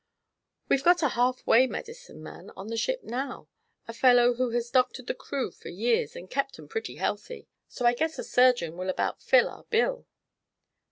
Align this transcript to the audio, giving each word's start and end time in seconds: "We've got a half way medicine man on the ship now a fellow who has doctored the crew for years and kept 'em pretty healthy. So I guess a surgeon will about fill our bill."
"We've 0.67 0.83
got 0.83 1.03
a 1.03 1.09
half 1.09 1.45
way 1.45 1.67
medicine 1.67 2.23
man 2.23 2.49
on 2.55 2.69
the 2.69 2.75
ship 2.75 3.03
now 3.03 3.49
a 3.87 3.93
fellow 3.93 4.33
who 4.33 4.49
has 4.49 4.71
doctored 4.71 5.05
the 5.05 5.13
crew 5.13 5.51
for 5.51 5.69
years 5.69 6.15
and 6.15 6.27
kept 6.27 6.57
'em 6.57 6.67
pretty 6.67 6.95
healthy. 6.95 7.47
So 7.67 7.85
I 7.85 7.93
guess 7.93 8.17
a 8.17 8.23
surgeon 8.23 8.77
will 8.77 8.89
about 8.89 9.21
fill 9.21 9.47
our 9.47 9.65
bill." 9.65 10.07